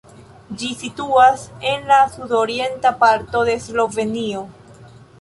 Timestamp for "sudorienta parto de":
2.15-3.59